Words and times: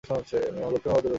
অলুক্ষুণে 0.03 0.41
বাদুড়ের 0.55 0.81
কথা! 0.85 1.09